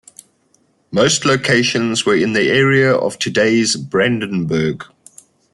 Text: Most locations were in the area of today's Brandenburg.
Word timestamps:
Most 0.89 1.25
locations 1.25 2.07
were 2.07 2.15
in 2.15 2.33
the 2.33 2.49
area 2.49 2.91
of 2.91 3.19
today's 3.19 3.75
Brandenburg. 3.75 4.85